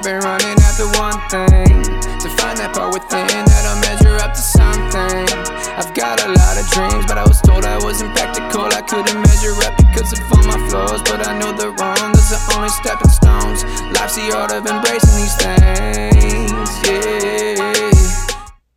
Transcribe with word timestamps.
I've 0.00 0.06
been 0.06 0.20
running 0.20 0.56
after 0.64 0.88
one 0.96 1.20
thing 1.28 1.84
to 1.84 2.28
find 2.40 2.56
that 2.56 2.72
part 2.72 2.88
within 2.88 3.28
that'll 3.28 3.76
measure 3.84 4.16
up 4.16 4.32
to 4.32 4.40
something. 4.40 5.28
I've 5.76 5.92
got 5.92 6.24
a 6.24 6.32
lot 6.32 6.56
of 6.56 6.64
dreams, 6.72 7.04
but 7.04 7.20
I 7.20 7.24
was 7.28 7.38
told 7.42 7.66
I 7.66 7.76
wasn't 7.84 8.16
practical. 8.16 8.64
I 8.72 8.80
couldn't 8.80 9.20
measure 9.20 9.52
up 9.60 9.76
because 9.76 10.16
of 10.16 10.24
all 10.32 10.40
my 10.48 10.56
flaws, 10.72 11.02
but 11.04 11.28
I 11.28 11.36
know 11.36 11.52
the 11.52 11.76
wrong. 11.76 12.16
Those 12.16 12.32
are 12.32 12.40
only 12.56 12.72
stepping 12.72 13.12
stones. 13.12 13.60
Life's 13.92 14.16
the 14.16 14.32
art 14.32 14.56
of 14.56 14.64
embracing 14.64 15.20
these 15.20 15.36
things. 15.36 16.70
Yeah. 16.88 17.60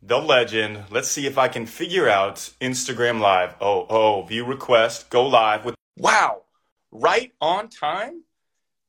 The 0.02 0.18
legend. 0.20 0.84
Let's 0.90 1.08
see 1.08 1.24
if 1.26 1.38
I 1.38 1.48
can 1.48 1.64
figure 1.64 2.06
out 2.06 2.52
Instagram 2.60 3.20
Live. 3.20 3.54
Oh, 3.62 3.86
oh, 3.88 4.22
view 4.28 4.44
request, 4.44 5.08
go 5.08 5.26
live 5.26 5.64
with. 5.64 5.74
Wow, 5.96 6.42
right 6.92 7.32
on 7.40 7.70
time? 7.70 8.24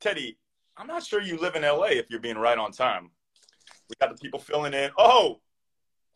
Teddi, 0.04 0.36
I'm 0.78 0.88
not 0.88 1.06
sure 1.06 1.22
you 1.22 1.38
live 1.38 1.56
in 1.56 1.62
LA 1.62 1.86
if 1.86 2.10
you're 2.10 2.20
being 2.20 2.38
right 2.38 2.58
on 2.58 2.72
time. 2.72 3.10
We 3.90 3.96
got 4.02 4.14
the 4.14 4.22
people 4.22 4.40
filling 4.40 4.74
in. 4.74 4.92
Oh, 4.98 5.40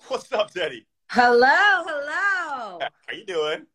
what's 0.07 0.31
up, 0.33 0.51
Teddi? 0.51 0.85
Hello, 1.09 1.47
hello. 1.47 2.79
How 2.79 3.13
you 3.13 3.25
doing? 3.25 3.65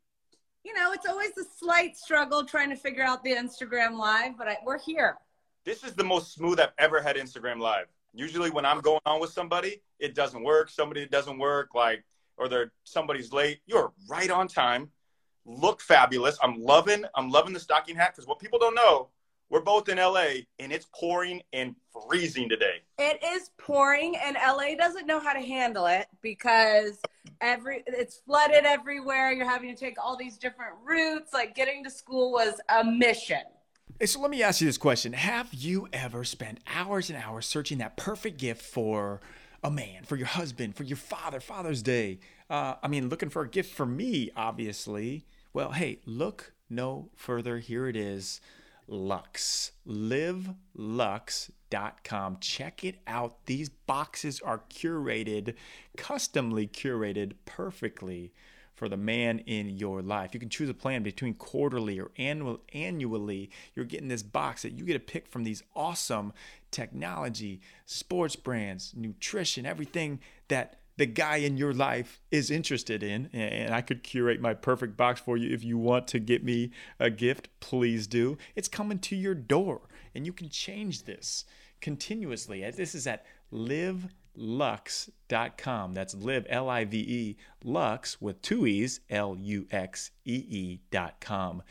You 0.63 0.75
know, 0.75 0.93
it's 0.93 1.07
always 1.07 1.37
a 1.39 1.45
slight 1.59 1.97
struggle 1.97 2.45
trying 2.45 2.69
to 2.69 2.77
figure 2.77 3.03
out 3.03 3.25
the 3.25 3.31
Instagram 3.31 3.99
live, 3.99 4.37
but 4.37 4.49
I, 4.49 4.59
we're 4.65 4.79
here. 4.79 5.17
This 5.65 5.85
is 5.85 5.95
the 5.95 6.05
most 6.05 6.35
smooth 6.35 6.61
I've 6.61 6.73
ever 6.79 7.01
had 7.01 7.17
Instagram 7.17 7.61
live. 7.61 7.87
Usually, 8.13 8.51
when 8.51 8.67
I'm 8.67 8.81
going 8.81 9.01
on 9.07 9.21
with 9.21 9.31
somebody, 9.31 9.81
it 9.99 10.15
doesn't 10.15 10.43
work. 10.43 10.69
Somebody 10.69 11.07
doesn't 11.07 11.39
work, 11.39 11.71
like, 11.75 12.05
or 12.37 12.49
they're 12.49 12.73
somebody's 12.85 13.33
late. 13.33 13.61
You're 13.67 13.93
right 14.09 14.31
on 14.31 14.49
time. 14.49 14.91
Look 15.47 15.81
fabulous. 15.81 16.39
I'm 16.43 16.63
loving. 16.63 17.05
I'm 17.15 17.31
loving 17.31 17.55
the 17.55 17.61
stocking 17.61 17.97
hat 17.97 18.13
because 18.15 18.29
what 18.29 18.39
people 18.39 18.59
don't 18.59 18.75
know, 18.75 19.09
we're 19.51 19.61
both 19.61 19.89
in 19.89 19.99
LA 19.99 20.27
and 20.59 20.73
it's 20.73 20.87
pouring 20.95 21.43
and 21.53 21.75
freezing 22.09 22.49
today. 22.49 22.83
It 22.99 23.23
is 23.25 23.51
pouring, 23.59 24.17
and 24.17 24.37
LA 24.37 24.75
doesn't 24.77 25.07
know 25.07 25.21
how 25.21 25.33
to 25.33 25.41
handle 25.41 25.87
it 25.87 26.07
because 26.23 27.01
every 27.41 27.83
it's 27.87 28.21
flooded 28.27 28.65
everywhere. 28.65 29.33
You're 29.33 29.49
having 29.49 29.75
to 29.75 29.79
take 29.79 29.97
all 30.03 30.17
these 30.17 30.37
different 30.39 30.75
routes. 30.83 31.33
Like 31.33 31.55
getting 31.55 31.85
to 31.85 31.91
school 31.91 32.33
was 32.33 32.61
a 32.69 32.85
mission. 32.85 33.43
Hey, 34.01 34.07
so 34.07 34.21
let 34.21 34.31
me 34.31 34.43
ask 34.43 34.61
you 34.61 34.67
this 34.67 34.79
question. 34.79 35.13
Have 35.13 35.55
you 35.55 35.89
ever 35.93 36.25
spent 36.25 36.59
hours 36.67 37.11
and 37.11 37.23
hours 37.23 37.47
searching 37.47 37.79
that 37.79 37.97
perfect 37.97 38.39
gift 38.39 38.63
for 38.63 39.21
a 39.63 39.71
man, 39.71 40.03
for 40.03 40.17
your 40.17 40.27
husband, 40.27 40.75
for 40.75 40.83
your 40.83 40.97
father, 40.97 41.39
Father's 41.39 41.83
Day? 41.83 42.19
Uh, 42.51 42.75
I 42.83 42.89
mean, 42.89 43.09
looking 43.09 43.29
for 43.29 43.43
a 43.43 43.49
gift 43.49 43.73
for 43.73 43.87
me, 43.87 44.31
obviously. 44.37 45.27
Well, 45.53 45.73
hey, 45.73 46.01
look 46.07 46.55
no 46.69 47.11
further. 47.15 47.59
Here 47.59 47.87
it 47.87 47.95
is 47.95 48.41
Lux. 48.87 49.73
LiveLux.com. 49.87 52.39
Check 52.41 52.85
it 52.85 53.01
out. 53.07 53.47
These 53.47 53.69
boxes 53.69 54.41
are 54.41 54.63
curated, 54.71 55.55
customly 55.97 56.67
curated 56.67 57.33
perfectly 57.45 58.33
for 58.75 58.89
the 58.89 58.97
man 58.97 59.39
in 59.41 59.71
your 59.71 60.03
life. 60.03 60.35
You 60.35 60.41
can 60.41 60.49
choose 60.49 60.69
a 60.69 60.75
plan 60.75 61.03
between 61.03 61.35
quarterly 61.35 62.01
or 62.01 62.11
annual 62.17 62.61
annually. 62.73 63.51
You're 63.75 63.85
getting 63.85 64.09
this 64.09 64.23
box 64.23 64.63
that 64.63 64.73
you 64.73 64.85
get 64.85 64.95
to 64.95 65.01
pick 65.01 65.29
from 65.29 65.45
these 65.45 65.63
awesome 65.77 66.33
technology, 66.71 67.61
sports 67.87 68.37
brands, 68.37 68.93
nutrition, 68.97 69.65
everything 69.65 70.21
that 70.49 70.81
the 70.97 71.07
guy 71.07 71.37
in 71.37 71.57
your 71.57 71.73
life 71.73 72.21
is 72.31 72.51
interested 72.51 73.03
in. 73.03 73.31
And 73.33 73.75
I 73.75 73.81
could 73.81 74.03
curate 74.03 74.41
my 74.41 74.55
perfect 74.55 74.97
box 74.97 75.21
for 75.21 75.37
you. 75.37 75.53
If 75.53 75.65
you 75.65 75.77
want 75.79 76.07
to 76.09 76.19
get 76.19 76.45
me 76.45 76.71
a 77.01 77.11
gift, 77.11 77.49
please 77.61 78.07
do. 78.07 78.39
It's 78.55 78.69
coming 78.69 78.99
to 79.01 79.17
your 79.17 79.35
door, 79.35 79.83
and 80.15 80.25
you 80.27 80.33
can 80.33 80.49
change 80.49 81.03
this 81.05 81.45
continuously. 81.81 82.65
Uh, 82.65 82.73
this 82.75 82.95
is 82.95 83.07
at 83.07 83.27
livelux.com. 83.53 84.13
That's 85.95 86.15
live, 86.15 86.47
L 86.49 86.71
I 86.71 86.85
V 86.85 86.99
E, 86.99 87.37
lux 87.63 88.21
with 88.21 88.41
two 88.43 88.67
E's, 88.67 89.01
L 89.11 89.37
U 89.39 89.67
X 89.71 90.11
E 90.25 90.45
E.com. 90.49 91.63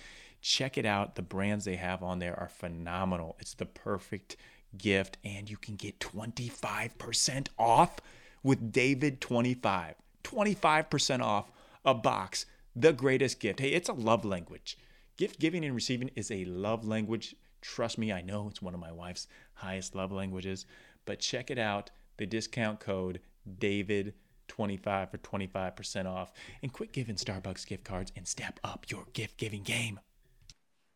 Check 0.41 0.77
it 0.77 0.85
out. 0.85 1.15
The 1.15 1.21
brands 1.21 1.63
they 1.65 1.77
have 1.77 2.03
on 2.03 2.19
there 2.19 2.37
are 2.37 2.49
phenomenal. 2.49 3.37
It's 3.39 3.53
the 3.53 3.65
perfect 3.65 4.35
gift, 4.77 5.17
and 5.23 5.49
you 5.49 5.55
can 5.55 5.75
get 5.75 5.99
25% 5.99 7.47
off 7.57 7.97
with 8.43 8.71
David 8.71 9.21
25. 9.21 9.95
25% 10.23 11.21
off 11.21 11.51
a 11.85 11.93
box. 11.93 12.45
The 12.75 12.93
greatest 12.93 13.39
gift. 13.39 13.59
Hey, 13.59 13.69
it's 13.69 13.89
a 13.89 13.93
love 13.93 14.25
language. 14.25 14.77
Gift 15.17 15.39
giving 15.39 15.63
and 15.63 15.75
receiving 15.75 16.09
is 16.15 16.31
a 16.31 16.45
love 16.45 16.85
language. 16.85 17.35
Trust 17.61 17.97
me, 17.97 18.11
I 18.11 18.21
know 18.21 18.47
it's 18.49 18.61
one 18.61 18.73
of 18.73 18.79
my 18.79 18.91
wife's 18.91 19.27
highest 19.53 19.95
love 19.95 20.11
languages. 20.11 20.65
But 21.05 21.19
check 21.19 21.51
it 21.51 21.59
out. 21.59 21.91
The 22.17 22.25
discount 22.25 22.79
code 22.79 23.19
David 23.59 24.13
25 24.47 25.11
for 25.11 25.17
25% 25.17 26.05
off. 26.05 26.31
And 26.61 26.73
quit 26.73 26.91
giving 26.91 27.15
Starbucks 27.15 27.67
gift 27.67 27.83
cards 27.83 28.11
and 28.15 28.27
step 28.27 28.59
up 28.63 28.85
your 28.89 29.05
gift 29.13 29.37
giving 29.37 29.63
game. 29.63 29.99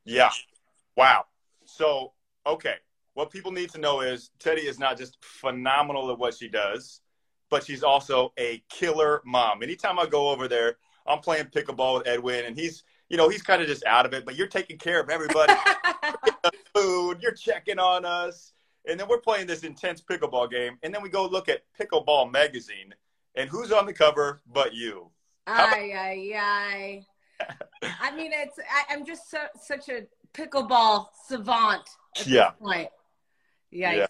Yeah. 0.04 0.32
Wow. 0.96 1.26
So, 1.66 2.14
okay. 2.46 2.76
What 3.14 3.32
people 3.32 3.52
need 3.52 3.70
to 3.72 3.80
know 3.80 4.02
is 4.02 4.32
Teddi 4.40 4.66
is 4.68 4.80
not 4.80 4.98
just 4.98 5.18
phenomenal 5.24 6.12
at 6.12 6.18
what 6.18 6.36
she 6.36 6.48
does 6.48 7.02
but 7.50 7.66
she's 7.66 7.84
also 7.84 8.34
a 8.38 8.64
killer 8.70 9.22
mom. 9.26 9.64
Anytime 9.64 10.00
I 10.00 10.06
go 10.06 10.30
over 10.30 10.48
there, 10.48 10.78
I'm 11.06 11.20
playing 11.20 11.46
pickleball 11.46 12.00
with 12.00 12.08
Edwin, 12.08 12.46
and 12.46 12.58
he's, 12.58 12.84
you 13.10 13.18
know, 13.18 13.30
he's 13.30 13.42
kind 13.42 13.62
of 13.62 13.68
just 13.68 13.86
out 13.86 14.06
of 14.06 14.14
it, 14.14 14.26
but 14.26 14.36
you're 14.36 14.48
taking 14.48 14.78
care 14.78 15.00
of 15.00 15.10
everybody. 15.10 15.54
food, 16.78 17.20
you're 17.22 17.34
checking 17.34 17.80
on 17.80 18.06
us. 18.06 18.54
And 18.88 19.00
then 19.00 19.08
we're 19.08 19.20
playing 19.20 19.48
this 19.48 19.64
intense 19.64 20.02
pickleball 20.02 20.50
game. 20.50 20.78
And 20.84 20.94
then 20.94 21.02
we 21.02 21.10
go 21.10 21.26
look 21.26 21.50
at 21.50 21.64
Pickleball 21.80 22.32
Magazine. 22.32 22.94
And 23.36 23.50
who's 23.50 23.72
on 23.72 23.86
the 23.86 23.94
cover 23.94 24.42
but 24.52 24.74
you? 24.74 25.10
Aye, 25.46 25.92
aye, 25.96 26.34
aye. 26.36 27.06
I 28.02 28.16
mean, 28.16 28.32
it's, 28.34 28.58
I, 28.60 28.94
am 28.94 29.06
just 29.06 29.30
so, 29.30 29.40
such 29.62 29.90
a 29.90 30.08
pickleball 30.34 31.08
savant 31.28 31.84
at 32.18 32.28
yeah. 32.28 32.52
this 32.52 32.54
point. 32.60 32.90
Yikes. 33.74 33.96
Yeah. 33.96 34.06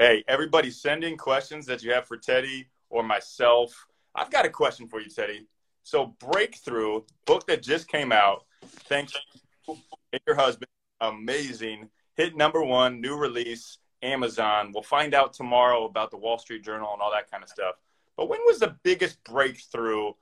Hey, 0.00 0.24
everybody, 0.28 0.70
send 0.70 1.04
in 1.04 1.18
questions 1.18 1.66
that 1.66 1.82
you 1.82 1.92
have 1.92 2.06
for 2.06 2.16
Teddi 2.16 2.64
or 2.88 3.02
myself. 3.02 3.86
I've 4.14 4.30
got 4.30 4.46
a 4.46 4.48
question 4.48 4.88
for 4.88 4.98
you, 4.98 5.10
Teddi. 5.10 5.40
So, 5.82 6.16
Breakthrough, 6.18 7.02
book 7.26 7.46
that 7.48 7.62
just 7.62 7.86
came 7.86 8.10
out. 8.10 8.46
thank 8.62 9.10
Thanks 9.10 10.22
your 10.26 10.36
husband. 10.36 10.70
Amazing. 11.02 11.90
Hit 12.16 12.34
number 12.34 12.62
one, 12.62 13.02
new 13.02 13.14
release, 13.14 13.76
Amazon. 14.00 14.70
We'll 14.72 14.82
find 14.82 15.12
out 15.12 15.34
tomorrow 15.34 15.84
about 15.84 16.10
the 16.10 16.16
Wall 16.16 16.38
Street 16.38 16.64
Journal 16.64 16.94
and 16.94 17.02
all 17.02 17.12
that 17.12 17.30
kind 17.30 17.42
of 17.42 17.50
stuff. 17.50 17.74
But 18.16 18.30
when 18.30 18.40
was 18.46 18.58
the 18.58 18.76
biggest 18.82 19.22
breakthrough 19.24 20.14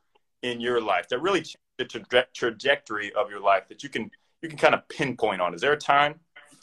in 0.42 0.60
your 0.60 0.80
life 0.80 1.08
that 1.10 1.22
really 1.22 1.42
changed 1.42 1.58
the 1.76 1.84
tra- 1.84 2.26
trajectory 2.34 3.12
of 3.12 3.30
your 3.30 3.40
life 3.40 3.68
that 3.68 3.84
you 3.84 3.90
can 3.90 4.10
you 4.42 4.48
can 4.48 4.58
kind 4.58 4.74
of 4.74 4.88
pinpoint 4.88 5.40
on? 5.40 5.54
Is 5.54 5.60
there 5.60 5.72
a 5.72 5.78
time? 5.78 6.16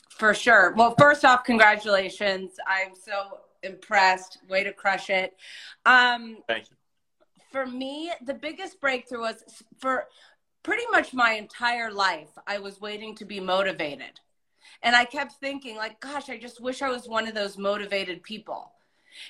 For 0.09 0.33
sure. 0.33 0.73
Well, 0.75 0.95
first 0.97 1.25
off, 1.25 1.43
congratulations. 1.43 2.53
I'm 2.67 2.93
so 2.95 3.39
impressed. 3.63 4.39
Way 4.49 4.63
to 4.63 4.71
crush 4.71 5.09
it. 5.09 5.35
Um, 5.85 6.38
Thank 6.47 6.69
you. 6.69 6.75
For 7.51 7.66
me, 7.66 8.11
the 8.25 8.33
biggest 8.33 8.79
breakthrough 8.81 9.21
was 9.21 9.43
for 9.79 10.07
pretty 10.66 10.83
much 10.91 11.13
my 11.13 11.33
entire 11.33 11.91
life, 11.91 12.31
I 12.47 12.57
was 12.57 12.81
waiting 12.81 13.16
to 13.16 13.25
be 13.25 13.39
motivated. 13.39 14.19
And 14.81 14.95
I 14.95 15.05
kept 15.05 15.33
thinking, 15.33 15.77
like, 15.77 15.99
gosh, 15.99 16.27
I 16.27 16.37
just 16.37 16.59
wish 16.59 16.81
I 16.81 16.89
was 16.89 17.07
one 17.07 17.27
of 17.27 17.35
those 17.35 17.57
motivated 17.57 18.23
people. 18.23 18.72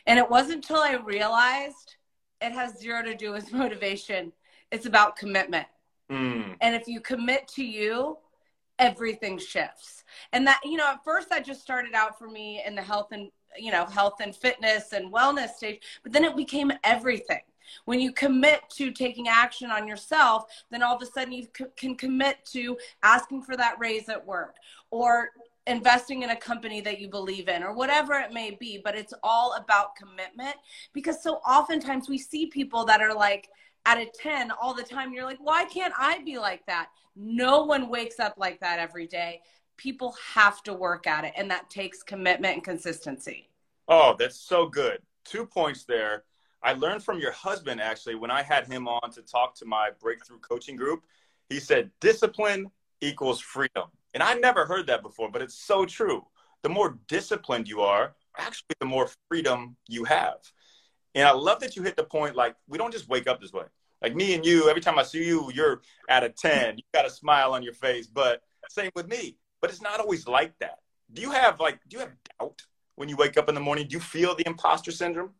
And 0.07 0.17
it 0.17 0.29
wasn't 0.29 0.55
until 0.55 0.77
I 0.77 0.93
realized 0.93 1.97
it 2.41 2.53
has 2.53 2.79
zero 2.79 3.03
to 3.03 3.15
do 3.15 3.33
with 3.33 3.51
motivation, 3.53 4.31
it's 4.71 4.85
about 4.85 5.17
commitment. 5.17 5.67
Mm. 6.09 6.55
And 6.61 6.73
if 6.73 6.87
you 6.87 7.01
commit 7.01 7.47
to 7.49 7.63
you, 7.65 8.17
everything 8.79 9.37
shifts. 9.37 10.03
And 10.33 10.45
that, 10.47 10.59
you 10.63 10.77
know, 10.77 10.87
at 10.87 11.03
first 11.03 11.29
that 11.29 11.45
just 11.45 11.61
started 11.61 11.93
out 11.93 12.17
for 12.17 12.29
me 12.29 12.61
in 12.65 12.75
the 12.75 12.81
health 12.81 13.09
and, 13.11 13.31
you 13.57 13.71
know, 13.71 13.85
health 13.85 14.15
and 14.21 14.35
fitness 14.35 14.93
and 14.93 15.11
wellness 15.11 15.49
stage, 15.55 15.81
but 16.03 16.11
then 16.11 16.25
it 16.25 16.35
became 16.35 16.71
everything. 16.83 17.41
When 17.85 17.99
you 17.99 18.11
commit 18.11 18.61
to 18.71 18.91
taking 18.91 19.27
action 19.27 19.71
on 19.71 19.87
yourself, 19.87 20.45
then 20.69 20.83
all 20.83 20.95
of 20.95 21.01
a 21.01 21.05
sudden 21.05 21.33
you 21.33 21.47
c- 21.57 21.65
can 21.75 21.95
commit 21.95 22.45
to 22.51 22.77
asking 23.03 23.43
for 23.43 23.57
that 23.57 23.77
raise 23.79 24.07
at 24.09 24.25
work 24.25 24.55
or 24.91 25.31
investing 25.67 26.21
in 26.21 26.29
a 26.29 26.35
company 26.35 26.79
that 26.81 26.99
you 26.99 27.07
believe 27.07 27.47
in 27.49 27.63
or 27.63 27.73
whatever 27.73 28.13
it 28.13 28.31
may 28.31 28.51
be. 28.59 28.79
But 28.83 28.95
it's 28.95 29.13
all 29.23 29.55
about 29.55 29.95
commitment 29.95 30.55
because 30.93 31.23
so 31.23 31.35
oftentimes 31.37 32.07
we 32.07 32.17
see 32.17 32.45
people 32.45 32.85
that 32.85 33.01
are 33.01 33.13
like, 33.13 33.49
at 33.85 33.97
a 33.97 34.05
10 34.05 34.51
all 34.51 34.73
the 34.73 34.83
time. 34.83 35.13
You're 35.13 35.25
like, 35.25 35.39
why 35.39 35.65
can't 35.65 35.93
I 35.97 36.21
be 36.23 36.37
like 36.37 36.65
that? 36.65 36.89
No 37.15 37.63
one 37.63 37.89
wakes 37.89 38.19
up 38.19 38.35
like 38.37 38.59
that 38.59 38.79
every 38.79 39.07
day. 39.07 39.41
People 39.77 40.15
have 40.33 40.63
to 40.63 40.73
work 40.73 41.07
at 41.07 41.25
it, 41.25 41.33
and 41.35 41.49
that 41.51 41.69
takes 41.69 42.03
commitment 42.03 42.55
and 42.55 42.63
consistency. 42.63 43.49
Oh, 43.87 44.15
that's 44.17 44.37
so 44.37 44.67
good. 44.67 44.99
Two 45.23 45.45
points 45.45 45.85
there. 45.85 46.23
I 46.63 46.73
learned 46.73 47.03
from 47.03 47.19
your 47.19 47.31
husband 47.31 47.79
actually 47.79 48.15
when 48.15 48.31
I 48.31 48.41
had 48.41 48.65
him 48.65 48.87
on 48.87 49.11
to 49.11 49.21
talk 49.21 49.53
to 49.55 49.65
my 49.65 49.91
breakthrough 50.01 50.39
coaching 50.39 50.75
group. 50.75 51.03
He 51.49 51.59
said, 51.59 51.91
discipline 52.01 52.71
equals 53.01 53.39
freedom. 53.39 53.89
And 54.15 54.23
I 54.23 54.33
never 54.33 54.65
heard 54.65 54.87
that 54.87 55.03
before, 55.03 55.29
but 55.29 55.43
it's 55.43 55.53
so 55.53 55.85
true. 55.85 56.25
The 56.63 56.69
more 56.69 56.97
disciplined 57.07 57.67
you 57.67 57.81
are, 57.81 58.15
actually 58.37 58.75
the 58.79 58.85
more 58.87 59.09
freedom 59.29 59.75
you 59.87 60.05
have. 60.05 60.37
And 61.13 61.27
I 61.27 61.31
love 61.31 61.59
that 61.59 61.75
you 61.75 61.83
hit 61.83 61.95
the 61.95 62.03
point 62.03 62.35
like 62.35 62.55
we 62.67 62.77
don't 62.77 62.91
just 62.91 63.07
wake 63.07 63.27
up 63.27 63.39
this 63.39 63.53
way. 63.53 63.65
Like 64.01 64.15
me 64.15 64.35
and 64.35 64.45
you, 64.45 64.69
every 64.69 64.81
time 64.81 64.99
I 64.99 65.03
see 65.03 65.25
you, 65.25 65.51
you're 65.53 65.81
at 66.09 66.23
a 66.23 66.29
10. 66.29 66.77
You 66.77 66.83
got 66.93 67.05
a 67.05 67.09
smile 67.09 67.53
on 67.53 67.63
your 67.63 67.73
face, 67.73 68.07
but 68.07 68.41
same 68.69 68.91
with 68.95 69.07
me. 69.07 69.37
But 69.61 69.69
it's 69.69 69.81
not 69.81 69.99
always 69.99 70.27
like 70.27 70.53
that. 70.59 70.79
Do 71.13 71.21
you 71.21 71.31
have 71.31 71.59
like 71.59 71.79
do 71.87 71.97
you 71.97 71.99
have 72.01 72.11
doubt 72.39 72.61
when 72.95 73.09
you 73.09 73.15
wake 73.15 73.37
up 73.37 73.49
in 73.49 73.55
the 73.55 73.61
morning? 73.61 73.87
Do 73.87 73.93
you 73.93 73.99
feel 73.99 74.35
the 74.35 74.45
imposter 74.45 74.91
syndrome? 74.91 75.31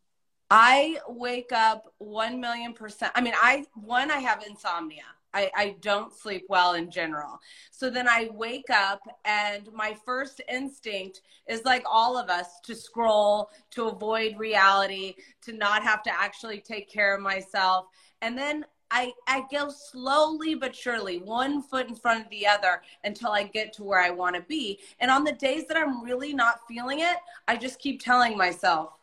I 0.50 1.00
wake 1.08 1.52
up 1.52 1.94
1 1.98 2.40
million 2.40 2.74
percent. 2.74 3.12
I 3.16 3.22
mean, 3.22 3.34
I, 3.36 3.66
one, 3.74 4.12
I 4.12 4.20
have 4.20 4.44
insomnia. 4.48 5.04
I, 5.34 5.52
I 5.54 5.76
don't 5.82 6.14
sleep 6.14 6.46
well 6.48 6.76
in 6.76 6.90
general. 6.90 7.40
So 7.70 7.90
then 7.90 8.08
I 8.08 8.30
wake 8.32 8.70
up, 8.70 9.02
and 9.26 9.68
my 9.74 9.98
first 10.06 10.40
instinct 10.48 11.22
is 11.50 11.66
like 11.66 11.84
all 11.92 12.18
of 12.18 12.30
us 12.30 12.62
to 12.64 12.74
scroll, 12.74 13.50
to 13.72 13.90
avoid 13.90 14.38
reality, 14.38 15.16
to 15.42 15.52
not 15.52 15.84
have 15.84 16.04
to 16.04 16.12
actually 16.12 16.62
take 16.62 16.90
care 16.90 17.14
of 17.14 17.22
myself. 17.22 17.88
And 18.22 18.38
then 18.38 18.66
I, 18.92 19.14
I 19.28 19.46
go 19.52 19.70
slowly 19.70 20.56
but 20.56 20.76
surely, 20.76 21.20
one 21.20 21.62
foot 21.62 21.88
in 21.88 21.96
front 21.96 22.24
of 22.24 22.30
the 22.30 22.48
other 22.48 22.82
until 23.04 23.32
I 23.32 23.44
get 23.44 23.74
to 23.74 23.84
where 23.84 24.00
I 24.00 24.12
want 24.12 24.36
to 24.36 24.42
be. 24.44 24.80
And 25.00 25.10
on 25.10 25.24
the 25.24 25.34
days 25.34 25.66
that 25.68 25.78
I'm 25.78 26.04
really 26.04 26.34
not 26.34 26.68
feeling 26.68 27.00
it, 27.00 27.18
I 27.48 27.58
just 27.58 27.80
keep 27.80 28.02
telling 28.02 28.38
myself, 28.38 28.98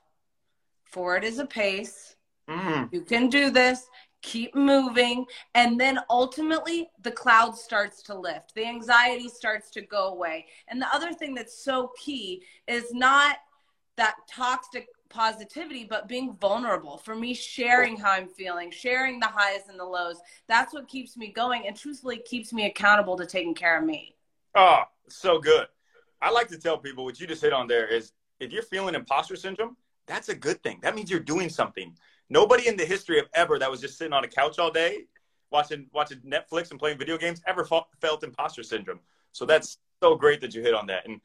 forward 0.85 1.25
is 1.25 1.39
a 1.39 1.47
pace. 1.47 2.17
Mm. 2.49 2.93
You 2.93 3.03
can 3.03 3.29
do 3.29 3.51
this 3.51 3.89
keep 4.23 4.55
moving 4.55 5.27
and 5.55 5.79
then 5.79 5.99
ultimately 6.09 6.89
the 7.03 7.11
cloud 7.11 7.57
starts 7.57 8.03
to 8.03 8.15
lift 8.15 8.55
the 8.55 8.65
anxiety 8.65 9.29
starts 9.29 9.69
to 9.69 9.83
go 9.83 10.09
away 10.09 10.47
and 10.69 10.81
the 10.81 10.95
other 10.95 11.13
thing 11.13 11.35
that's 11.35 11.59
so 11.59 11.91
key 11.99 12.41
is 12.69 12.95
not 12.95 13.37
that 13.97 14.15
toxic 14.31 14.87
positivity 15.13 15.85
but 15.85 16.09
being 16.09 16.35
vulnerable. 16.41 16.99
For 16.99 17.15
me 17.15 17.35
sharing 17.35 17.97
how 17.97 18.11
i'm 18.13 18.29
feeling 18.29 18.71
sharing 18.71 19.21
the 19.21 19.27
highs 19.27 19.69
and 19.69 19.79
the 19.79 19.85
lows 19.85 20.21
that's 20.49 20.73
what 20.73 20.89
keeps 20.89 21.17
me 21.17 21.33
going 21.33 21.67
and 21.67 21.77
truthfully 21.77 22.19
keeps 22.19 22.53
me 22.53 22.67
accountable 22.67 23.17
to 23.17 23.27
taking 23.27 23.55
care 23.55 23.79
of 23.79 23.85
me. 23.85 24.17
Oh 24.55 24.83
so 25.09 25.39
good. 25.39 25.67
I 26.21 26.31
like 26.31 26.49
to 26.49 26.59
tell 26.59 26.79
people 26.79 27.05
what 27.05 27.21
you 27.21 27.27
just 27.27 27.43
hit 27.43 27.53
on 27.53 27.67
there 27.67 27.87
is 27.87 28.13
if 28.41 28.53
you're 28.53 28.63
feeling 28.63 28.95
imposter 28.95 29.37
syndrome 29.37 29.77
that's 30.07 30.29
a 30.29 30.35
good 30.35 30.63
thing. 30.63 30.81
That 30.83 30.97
means 30.97 31.11
you're 31.11 31.21
doing 31.21 31.49
something. 31.49 31.97
Nobody 32.29 32.67
in 32.67 32.77
the 32.77 32.85
history 32.85 33.19
of 33.21 33.27
ever 33.35 33.59
that 33.59 33.71
was 33.71 33.81
just 33.81 33.97
sitting 33.97 34.13
on 34.13 34.25
a 34.25 34.29
couch 34.29 34.59
all 34.59 34.71
day 34.71 35.05
watching 35.53 35.87
watching 35.93 36.19
Netflix 36.21 36.71
and 36.71 36.81
playing 36.81 36.99
video 36.99 37.17
games 37.19 37.41
ever 37.47 37.65
felt, 37.65 37.87
felt 38.01 38.25
imposter 38.25 38.63
syndrome. 38.63 39.01
So 39.33 39.45
that's 39.45 39.79
so 40.03 40.17
great 40.17 40.41
that 40.41 40.55
you 40.55 40.63
hit 40.63 40.75
on 40.75 40.87
that. 40.87 41.07
And 41.07 41.21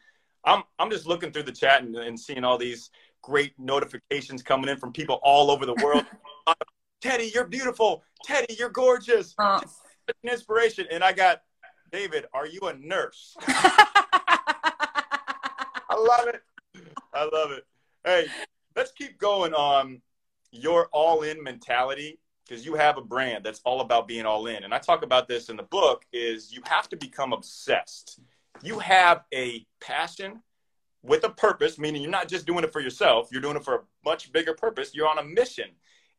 I'm 0.46 0.64
I'm 0.78 0.92
just 0.92 1.08
looking 1.08 1.32
through 1.32 1.44
the 1.44 1.52
chat 1.52 1.82
and, 1.82 1.96
and 1.96 2.20
seeing 2.20 2.44
all 2.44 2.58
these 2.58 2.92
great 3.22 3.54
notifications 3.58 4.44
coming 4.44 4.70
in 4.70 4.78
from 4.78 4.92
people 4.92 5.20
all 5.24 5.52
over 5.52 5.66
the 5.66 5.76
world. 5.84 6.06
uh, 6.48 6.54
Teddi, 7.02 7.34
you're 7.34 7.48
beautiful. 7.48 8.04
Teddi, 8.28 8.58
you're 8.58 8.70
gorgeous. 8.70 9.34
Oh. 9.40 9.62
An 10.08 10.32
inspiration. 10.32 10.88
And 10.92 11.04
I 11.04 11.12
got 11.12 11.42
David, 11.92 12.26
are 12.34 12.46
you 12.46 12.60
a 12.64 12.74
nurse? 12.74 13.36
I 13.48 14.36
love 15.90 16.28
it. 16.28 16.42
I 17.14 17.24
love 17.24 17.52
it. 17.52 17.66
Hey, 18.04 18.28
let's 18.76 18.92
keep 18.92 19.18
going 19.18 19.54
on 19.54 20.02
your 20.52 20.88
all 20.92 21.24
in 21.24 21.42
mentality 21.42 22.20
because 22.48 22.66
you 22.66 22.76
have 22.76 22.98
a 22.98 23.02
brand 23.02 23.44
that's 23.44 23.62
all 23.66 23.82
about 23.82 24.08
being 24.08 24.26
all 24.26 24.48
in 24.48 24.64
and 24.64 24.74
i 24.74 24.78
talk 24.78 25.04
about 25.04 25.28
this 25.28 25.50
in 25.50 25.58
the 25.58 25.64
book 25.64 26.06
is 26.14 26.54
you 26.54 26.62
have 26.66 26.88
to 26.88 26.96
become 26.96 27.34
obsessed 27.34 28.22
you 28.64 28.80
have 28.80 29.24
a 29.34 29.66
passion 29.82 30.42
with 31.04 31.24
a 31.24 31.30
purpose 31.30 31.78
meaning 31.78 32.02
you're 32.02 32.12
not 32.12 32.28
just 32.28 32.46
doing 32.46 32.64
it 32.64 32.74
for 32.74 32.82
yourself 32.82 33.30
you're 33.32 33.42
doing 33.42 33.56
it 33.56 33.64
for 33.64 33.76
a 33.76 33.82
much 34.04 34.32
bigger 34.32 34.54
purpose 34.54 34.92
you're 34.94 35.08
on 35.08 35.20
a 35.20 35.24
mission. 35.24 35.70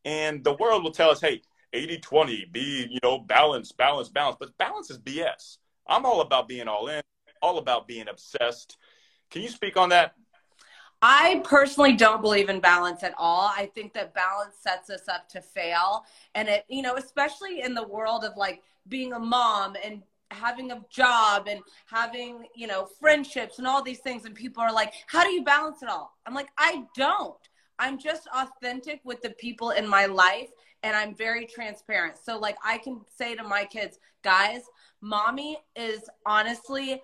And 0.04 0.42
the 0.44 0.54
world 0.54 0.84
will 0.84 0.92
tell 0.92 1.10
us 1.10 1.20
hey 1.20 1.42
80 1.72 1.98
20 1.98 2.44
be 2.52 2.86
you 2.90 2.98
know 3.02 3.18
balance 3.18 3.72
balance 3.72 4.08
balance. 4.08 4.36
But 4.38 4.56
balance 4.58 4.90
is 4.90 4.98
bs 4.98 5.58
i'm 5.86 6.06
all 6.06 6.20
about 6.20 6.48
being 6.48 6.68
all 6.68 6.88
in 6.88 7.02
all 7.42 7.58
about 7.58 7.86
being 7.86 8.08
obsessed. 8.08 8.76
Can 9.30 9.42
you 9.42 9.48
speak 9.48 9.76
on 9.76 9.90
that? 9.90 10.14
I 11.00 11.42
personally 11.44 11.94
don't 11.94 12.20
believe 12.20 12.48
in 12.48 12.60
balance 12.60 13.04
at 13.04 13.14
all. 13.16 13.50
I 13.54 13.66
think 13.74 13.92
that 13.94 14.14
balance 14.14 14.56
sets 14.60 14.90
us 14.90 15.08
up 15.08 15.28
to 15.30 15.40
fail. 15.40 16.04
And 16.34 16.48
it, 16.48 16.64
you 16.68 16.82
know, 16.82 16.96
especially 16.96 17.62
in 17.62 17.74
the 17.74 17.86
world 17.86 18.24
of 18.24 18.36
like 18.36 18.62
being 18.88 19.12
a 19.12 19.18
mom 19.18 19.76
and 19.84 20.02
having 20.30 20.72
a 20.72 20.82
job 20.90 21.48
and 21.48 21.60
having, 21.86 22.46
you 22.54 22.66
know, 22.66 22.88
friendships 23.00 23.58
and 23.58 23.66
all 23.66 23.82
these 23.82 24.00
things. 24.00 24.24
And 24.24 24.34
people 24.34 24.62
are 24.62 24.72
like, 24.72 24.92
how 25.06 25.24
do 25.24 25.30
you 25.30 25.42
balance 25.42 25.82
it 25.82 25.88
all? 25.88 26.12
I'm 26.26 26.34
like, 26.34 26.48
I 26.58 26.84
don't. 26.96 27.36
I'm 27.78 27.98
just 27.98 28.28
authentic 28.34 29.00
with 29.04 29.22
the 29.22 29.30
people 29.30 29.70
in 29.70 29.86
my 29.86 30.06
life 30.06 30.48
and 30.82 30.96
I'm 30.96 31.14
very 31.14 31.46
transparent. 31.46 32.16
So, 32.22 32.38
like, 32.38 32.56
I 32.64 32.78
can 32.78 33.00
say 33.16 33.34
to 33.34 33.42
my 33.42 33.64
kids, 33.64 33.98
guys, 34.22 34.62
mommy 35.00 35.58
is 35.76 36.02
honestly 36.26 37.00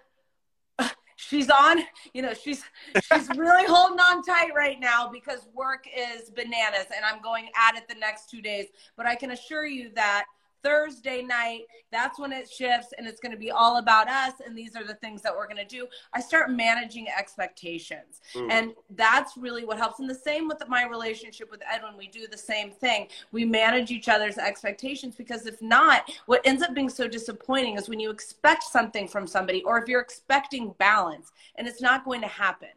she's 1.17 1.49
on 1.49 1.79
you 2.13 2.23
know 2.23 2.35
she's 2.35 2.65
she's 3.03 3.29
really 3.37 3.67
holding 3.67 4.01
on 4.01 4.23
tight 4.23 4.51
right 4.55 4.81
now 4.81 5.09
because 5.09 5.47
work 5.55 5.85
is 5.97 6.31
bananas 6.31 6.87
and 6.95 7.05
i'm 7.05 7.23
going 7.23 7.49
at 7.57 7.77
it 7.77 7.87
the 7.89 7.95
next 7.95 8.29
two 8.29 8.43
days 8.43 8.67
but 8.97 9.07
i 9.07 9.15
can 9.15 9.31
assure 9.31 9.65
you 9.65 9.91
that 9.95 10.25
Thursday 10.65 11.23
night, 11.23 11.67
that's 11.93 12.19
when 12.19 12.33
it 12.33 12.51
shifts 12.51 12.95
and 12.97 13.07
it's 13.07 13.21
going 13.21 13.33
to 13.33 13.39
be 13.39 13.51
all 13.51 13.77
about 13.77 14.09
us. 14.09 14.33
And 14.45 14.57
these 14.57 14.75
are 14.75 14.83
the 14.83 14.95
things 14.95 15.21
that 15.23 15.35
we're 15.35 15.47
going 15.47 15.59
to 15.59 15.65
do. 15.65 15.87
I 16.15 16.21
start 16.21 16.51
managing 16.51 17.07
expectations. 17.09 18.23
Mm. 18.35 18.51
And 18.51 18.73
that's 18.97 19.37
really 19.37 19.65
what 19.65 19.79
helps. 19.79 20.01
And 20.01 20.09
the 20.09 20.15
same 20.15 20.49
with 20.49 20.63
my 20.67 20.87
relationship 20.87 21.51
with 21.51 21.61
Edwin, 21.71 21.97
we 21.99 22.09
do 22.09 22.27
the 22.27 22.39
same 22.39 22.71
thing. 22.71 23.09
We 23.31 23.45
manage 23.45 23.91
each 23.91 24.09
other's 24.09 24.39
expectations 24.39 25.15
because 25.15 25.47
if 25.47 25.61
not, 25.61 26.11
what 26.27 26.41
ends 26.45 26.63
up 26.63 26.75
being 26.75 26.89
so 26.89 27.07
disappointing 27.07 27.77
is 27.77 27.89
when 27.89 28.01
you 28.01 28.11
expect 28.11 28.65
something 28.65 29.07
from 29.07 29.27
somebody 29.27 29.63
or 29.65 29.79
if 29.79 29.89
you're 29.89 30.01
expecting 30.01 30.75
balance 30.79 31.31
and 31.57 31.69
it's 31.69 31.83
not 31.83 32.05
going 32.05 32.23
to 32.23 32.29
happen. 32.29 32.71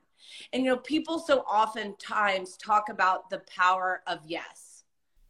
And 0.51 0.63
you 0.63 0.71
know, 0.71 0.77
people 0.77 1.19
so 1.19 1.39
oftentimes 1.39 2.57
talk 2.57 2.89
about 2.89 3.29
the 3.29 3.41
power 3.47 4.01
of 4.07 4.19
yes 4.25 4.76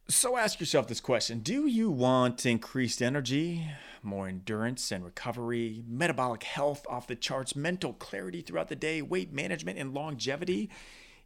so 0.08 0.38
ask 0.38 0.58
yourself 0.58 0.88
this 0.88 1.00
question 1.00 1.40
Do 1.40 1.66
you 1.66 1.90
want 1.90 2.46
increased 2.46 3.02
energy, 3.02 3.66
more 4.02 4.26
endurance 4.26 4.90
and 4.90 5.04
recovery, 5.04 5.84
metabolic 5.86 6.44
health 6.44 6.86
off 6.88 7.06
the 7.06 7.14
charts, 7.14 7.54
mental 7.54 7.92
clarity 7.92 8.40
throughout 8.40 8.68
the 8.68 8.76
day, 8.76 9.02
weight 9.02 9.32
management, 9.32 9.78
and 9.78 9.92
longevity? 9.94 10.70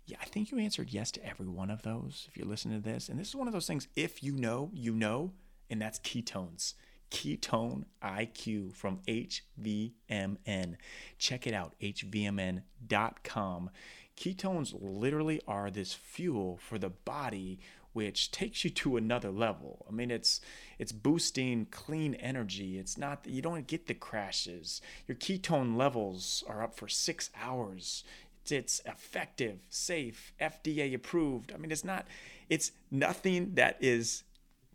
Yeah, 0.06 0.16
I 0.20 0.24
think 0.24 0.50
you 0.50 0.58
answered 0.58 0.90
yes 0.90 1.12
to 1.12 1.24
every 1.24 1.46
one 1.46 1.70
of 1.70 1.82
those 1.82 2.26
if 2.28 2.36
you're 2.36 2.46
listening 2.46 2.82
to 2.82 2.88
this. 2.88 3.08
And 3.08 3.20
this 3.20 3.28
is 3.28 3.36
one 3.36 3.46
of 3.46 3.52
those 3.52 3.68
things, 3.68 3.86
if 3.94 4.22
you 4.22 4.32
know, 4.32 4.70
you 4.74 4.92
know, 4.92 5.32
and 5.70 5.80
that's 5.80 6.00
ketones. 6.00 6.74
Ketone 7.12 7.84
IQ 8.02 8.74
from 8.74 9.00
HVMN. 9.06 10.76
Check 11.18 11.46
it 11.46 11.54
out, 11.54 11.74
hvmn.com. 11.80 13.70
Ketones 14.16 14.74
literally 14.80 15.40
are 15.46 15.70
this 15.70 15.92
fuel 15.94 16.58
for 16.58 16.78
the 16.78 16.90
body 16.90 17.60
which 17.92 18.30
takes 18.30 18.64
you 18.64 18.70
to 18.70 18.96
another 18.96 19.30
level. 19.30 19.84
I 19.88 19.92
mean, 19.92 20.10
it's 20.10 20.40
it's 20.78 20.92
boosting 20.92 21.66
clean 21.70 22.14
energy. 22.14 22.78
It's 22.78 22.96
not 22.98 23.26
you 23.26 23.42
don't 23.42 23.66
get 23.66 23.86
the 23.86 23.94
crashes. 23.94 24.80
Your 25.06 25.16
ketone 25.16 25.76
levels 25.76 26.44
are 26.48 26.62
up 26.62 26.74
for 26.74 26.88
six 26.88 27.30
hours. 27.40 28.04
It's, 28.42 28.52
it's 28.52 28.80
effective, 28.86 29.60
safe, 29.68 30.32
FDA 30.40 30.94
approved. 30.94 31.52
I 31.52 31.58
mean, 31.58 31.70
it's 31.70 31.84
not. 31.84 32.06
It's 32.48 32.72
nothing 32.90 33.54
that 33.54 33.76
is 33.80 34.24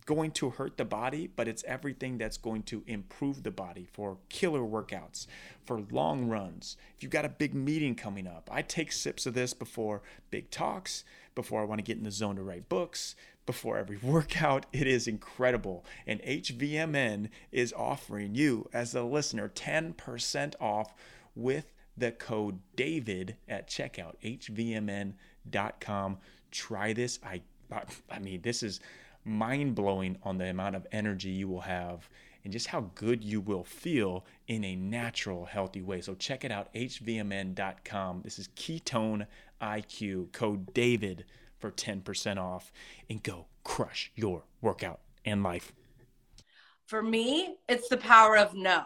going 0.07 0.31
to 0.31 0.49
hurt 0.49 0.77
the 0.77 0.85
body, 0.85 1.27
but 1.27 1.47
it's 1.47 1.63
everything 1.67 2.17
that's 2.17 2.37
going 2.37 2.63
to 2.63 2.81
improve 2.87 3.43
the 3.43 3.51
body 3.51 3.87
for 3.91 4.17
killer 4.29 4.61
workouts, 4.61 5.27
for 5.65 5.81
long 5.91 6.27
runs. 6.27 6.77
If 6.95 7.03
you've 7.03 7.11
got 7.11 7.25
a 7.25 7.29
big 7.29 7.53
meeting 7.53 7.93
coming 7.93 8.25
up, 8.25 8.49
I 8.51 8.61
take 8.63 8.91
sips 8.91 9.25
of 9.25 9.35
this 9.35 9.53
before 9.53 10.01
big 10.31 10.49
talks, 10.49 11.03
before 11.35 11.61
I 11.61 11.65
want 11.65 11.79
to 11.79 11.83
get 11.83 11.97
in 11.97 12.05
the 12.05 12.11
zone 12.11 12.37
to 12.37 12.41
write 12.41 12.69
books, 12.69 13.15
before 13.45 13.77
every 13.77 13.97
workout. 14.01 14.65
It 14.71 14.87
is 14.87 15.07
incredible. 15.07 15.85
And 16.07 16.21
HVMN 16.21 17.29
is 17.51 17.73
offering 17.73 18.33
you, 18.33 18.69
as 18.71 18.95
a 18.95 19.03
listener, 19.03 19.49
10% 19.49 20.55
off 20.61 20.93
with 21.35 21.73
the 21.97 22.11
code 22.11 22.59
DAVID 22.77 23.35
at 23.49 23.67
checkout, 23.67 24.13
hvmn.com. 24.23 26.17
Try 26.49 26.93
this. 26.93 27.19
I, 27.25 27.41
I 28.09 28.19
mean, 28.19 28.41
this 28.41 28.63
is 28.63 28.79
mind 29.27 29.75
blowing 29.75 30.17
on 30.23 30.37
the 30.37 30.45
amount 30.49 30.75
of 30.75 30.87
energy 30.91 31.29
you 31.29 31.47
will 31.47 31.61
have 31.61 32.09
and 32.43 32.53
just 32.53 32.67
how 32.67 32.91
good 32.95 33.23
you 33.23 33.41
will 33.41 33.65
feel 33.65 34.25
in 34.47 34.63
a 34.63 34.75
natural, 34.75 35.45
healthy 35.45 35.81
way. 35.81 35.99
So 35.99 36.15
check 36.15 36.45
it 36.45 36.51
out, 36.51 36.73
hvmn.com. 36.73 38.21
This 38.23 38.39
is 38.39 38.47
Ketone 38.55 39.27
IQ, 39.61 40.31
code 40.31 40.73
DAVID 40.73 41.23
for 41.59 41.71
10% 41.71 42.37
off, 42.37 42.71
and 43.09 43.21
go 43.21 43.47
crush 43.63 44.11
your 44.15 44.43
workout 44.61 45.01
and 45.25 45.43
life. 45.43 45.73
For 46.85 47.03
me, 47.03 47.57
it's 47.67 47.89
the 47.89 47.97
power 47.97 48.37
of 48.37 48.53
no 48.53 48.83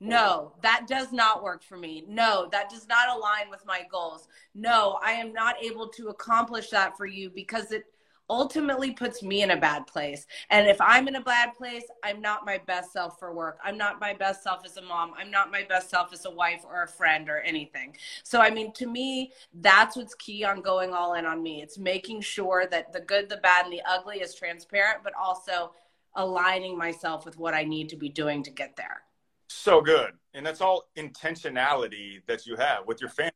No, 0.00 0.54
that 0.62 0.86
does 0.86 1.12
not 1.12 1.42
work 1.42 1.62
for 1.62 1.76
me. 1.76 2.04
No, 2.08 2.48
that 2.52 2.70
does 2.70 2.88
not 2.88 3.14
align 3.14 3.50
with 3.50 3.64
my 3.66 3.82
goals. 3.90 4.28
No, 4.54 4.98
I 5.02 5.12
am 5.12 5.32
not 5.32 5.62
able 5.62 5.88
to 5.88 6.08
accomplish 6.08 6.70
that 6.70 6.96
for 6.96 7.06
you 7.06 7.30
because 7.30 7.70
it 7.70 7.84
ultimately 8.30 8.92
puts 8.92 9.22
me 9.22 9.42
in 9.42 9.50
a 9.50 9.56
bad 9.56 9.86
place. 9.86 10.26
And 10.50 10.66
if 10.66 10.80
I'm 10.80 11.08
in 11.08 11.16
a 11.16 11.20
bad 11.20 11.54
place, 11.54 11.84
I'm 12.02 12.20
not 12.20 12.46
my 12.46 12.58
best 12.66 12.92
self 12.92 13.18
for 13.18 13.34
work. 13.34 13.58
I'm 13.62 13.76
not 13.76 14.00
my 14.00 14.14
best 14.14 14.42
self 14.42 14.64
as 14.64 14.76
a 14.76 14.82
mom. 14.82 15.12
I'm 15.18 15.30
not 15.30 15.50
my 15.50 15.62
best 15.62 15.90
self 15.90 16.12
as 16.12 16.24
a 16.24 16.30
wife 16.30 16.62
or 16.64 16.82
a 16.82 16.88
friend 16.88 17.28
or 17.28 17.40
anything. 17.40 17.96
So, 18.22 18.40
I 18.40 18.50
mean, 18.50 18.72
to 18.74 18.86
me, 18.86 19.32
that's 19.60 19.96
what's 19.96 20.14
key 20.14 20.44
on 20.44 20.62
going 20.62 20.92
all 20.92 21.14
in 21.14 21.26
on 21.26 21.42
me. 21.42 21.62
It's 21.62 21.78
making 21.78 22.22
sure 22.22 22.66
that 22.70 22.92
the 22.92 23.00
good, 23.00 23.28
the 23.28 23.36
bad, 23.38 23.64
and 23.64 23.72
the 23.72 23.82
ugly 23.86 24.20
is 24.20 24.34
transparent, 24.34 25.00
but 25.04 25.12
also 25.20 25.72
aligning 26.16 26.78
myself 26.78 27.24
with 27.24 27.38
what 27.38 27.54
I 27.54 27.64
need 27.64 27.88
to 27.90 27.96
be 27.96 28.08
doing 28.08 28.42
to 28.44 28.50
get 28.50 28.76
there. 28.76 29.02
So 29.48 29.80
good. 29.80 30.12
And 30.32 30.44
that's 30.44 30.60
all 30.60 30.88
intentionality 30.96 32.22
that 32.26 32.46
you 32.46 32.56
have 32.56 32.86
with 32.86 33.00
your 33.00 33.10
family. 33.10 33.32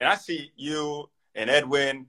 And 0.00 0.08
I 0.08 0.14
see 0.14 0.50
you 0.56 1.10
and 1.34 1.50
Edwin 1.50 2.06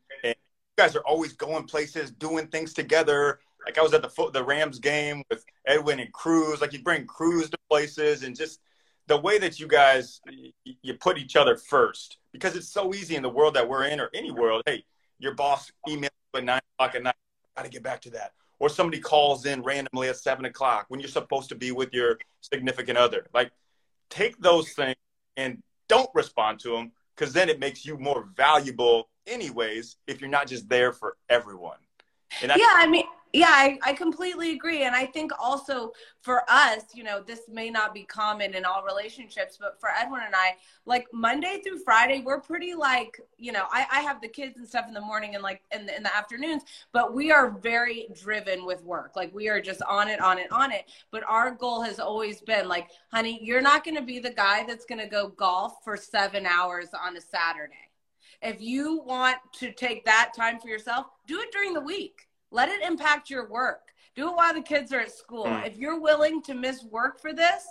guys 0.82 0.96
are 0.96 1.06
always 1.06 1.34
going 1.34 1.66
places, 1.66 2.10
doing 2.12 2.48
things 2.48 2.74
together. 2.74 3.40
Like 3.66 3.78
I 3.78 3.82
was 3.82 3.94
at 3.94 4.02
the 4.02 4.30
the 4.34 4.44
Rams 4.44 4.80
game 4.80 5.24
with 5.30 5.46
Edwin 5.68 6.00
and 6.00 6.12
Cruz. 6.12 6.60
Like 6.60 6.74
you 6.74 6.82
bring 6.82 7.06
Cruz 7.06 7.52
to 7.52 7.58
places, 7.70 8.24
and 8.24 8.36
just 8.36 8.60
the 9.08 9.18
way 9.18 9.38
that 9.38 9.60
you 9.60 9.68
guys 9.68 10.22
you 10.64 10.94
put 10.96 11.20
each 11.20 11.36
other 11.36 11.56
first 11.56 12.18
because 12.34 12.56
it's 12.56 12.70
so 12.70 12.94
easy 12.96 13.16
in 13.16 13.22
the 13.22 13.30
world 13.30 13.54
that 13.54 13.68
we're 13.70 13.84
in 13.84 14.00
or 14.00 14.10
any 14.16 14.32
world. 14.32 14.64
Hey, 14.66 14.84
your 15.20 15.36
boss 15.36 15.72
emails 15.88 16.10
at 16.36 16.44
nine 16.44 16.62
o'clock 16.80 16.96
at 16.96 17.04
night. 17.04 17.16
Got 17.56 17.66
to 17.66 17.70
get 17.70 17.84
back 17.84 18.02
to 18.02 18.10
that. 18.12 18.32
Or 18.58 18.70
somebody 18.70 19.00
calls 19.00 19.46
in 19.46 19.62
randomly 19.62 20.10
at 20.10 20.18
seven 20.18 20.46
o'clock 20.46 20.86
when 20.88 21.00
you're 21.00 21.10
supposed 21.10 21.50
to 21.50 21.56
be 21.56 21.72
with 21.72 21.94
your 21.94 22.18
significant 22.42 22.98
other. 22.98 23.28
Like, 23.34 23.52
take 24.10 24.40
those 24.40 24.70
things 24.72 24.96
and 25.38 25.62
don't 25.88 26.10
respond 26.16 26.60
to 26.62 26.72
them 26.72 26.92
because 27.16 27.34
then 27.34 27.50
it 27.50 27.60
makes 27.60 27.86
you 27.86 27.98
more 27.98 28.30
valuable 28.36 29.10
anyways 29.28 29.98
if 30.08 30.22
you're 30.22 30.30
not 30.30 30.48
just 30.48 30.68
there 30.70 30.92
for 30.92 31.18
everyone. 31.30 31.78
And 32.42 32.52
I- 32.52 32.56
yeah, 32.56 32.74
I 32.76 32.88
mean, 32.88 33.04
yeah, 33.34 33.50
I, 33.50 33.80
I 33.84 33.94
completely 33.94 34.52
agree. 34.54 34.84
And 34.84 34.96
I 34.96 35.06
think 35.06 35.32
also 35.40 35.94
for 36.22 36.44
us, 36.50 36.84
you 36.94 37.04
know, 37.04 37.22
this 37.22 37.42
may 37.50 37.70
not 37.70 37.94
be 37.94 38.04
common 38.04 38.54
in 38.54 38.66
all 38.66 38.84
relationships, 38.84 39.58
but 39.60 39.80
for 39.80 39.90
Edwin 39.90 40.22
and 40.26 40.36
I, 40.36 40.56
like 40.86 41.08
Monday 41.14 41.62
through 41.64 41.80
Friday, 41.80 42.22
we're 42.26 42.42
pretty 42.42 42.74
like, 42.74 43.20
you 43.38 43.52
know, 43.52 43.66
I, 43.72 43.86
I 43.92 44.00
have 44.02 44.22
the 44.22 44.28
kids 44.28 44.58
and 44.58 44.68
stuff 44.68 44.86
in 44.88 44.94
the 44.94 45.02
morning 45.02 45.36
and 45.36 45.44
like 45.44 45.62
in 45.74 45.86
the, 45.86 45.96
in 45.96 46.04
the 46.04 46.16
afternoons, 46.16 46.64
but 46.92 47.14
we 47.14 47.32
are 47.32 47.52
very 47.52 48.08
driven 48.22 48.66
with 48.66 48.84
work. 48.84 49.16
Like 49.16 49.34
we 49.34 49.48
are 49.48 49.62
just 49.62 49.82
on 49.84 50.10
it, 50.10 50.20
on 50.20 50.38
it, 50.38 50.52
on 50.52 50.72
it. 50.72 50.92
But 51.10 51.24
our 51.28 51.52
goal 51.52 51.82
has 51.84 52.00
always 52.00 52.42
been 52.42 52.68
like, 52.68 52.90
honey, 53.14 53.40
you're 53.42 53.62
not 53.62 53.86
going 53.86 53.96
to 53.96 54.02
be 54.02 54.20
the 54.20 54.32
guy 54.32 54.66
that's 54.66 54.86
going 54.86 55.00
to 55.00 55.08
go 55.08 55.30
golf 55.30 55.76
for 55.84 55.96
seven 55.96 56.46
hours 56.46 56.90
on 57.02 57.16
a 57.16 57.22
Saturday 57.22 57.91
if 58.42 58.60
you 58.60 59.02
want 59.06 59.38
to 59.60 59.72
take 59.72 60.06
that 60.06 60.32
time 60.36 60.60
for 60.60 60.68
yourself, 60.68 61.08
do 61.28 61.40
it 61.40 61.52
during 61.52 61.74
the 61.74 61.82
week. 61.82 62.28
Let 62.52 62.70
it 62.70 62.82
impact 62.82 63.30
your 63.30 63.48
work. 63.50 63.82
Do 64.16 64.30
it 64.30 64.36
while 64.36 64.54
the 64.54 64.62
kids 64.62 64.92
are 64.92 65.00
at 65.00 65.12
school. 65.12 65.46
Mm. 65.46 65.68
If 65.68 65.78
you're 65.78 66.00
willing 66.00 66.42
to 66.44 66.54
miss 66.54 66.84
work 66.84 67.22
for 67.22 67.34
this, 67.34 67.64